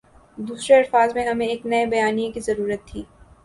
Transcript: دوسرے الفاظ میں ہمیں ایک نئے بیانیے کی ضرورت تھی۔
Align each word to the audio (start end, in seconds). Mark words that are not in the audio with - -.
دوسرے 0.37 0.75
الفاظ 0.77 1.13
میں 1.15 1.25
ہمیں 1.27 1.45
ایک 1.47 1.65
نئے 1.65 1.85
بیانیے 1.85 2.31
کی 2.31 2.39
ضرورت 2.39 2.87
تھی۔ 2.87 3.03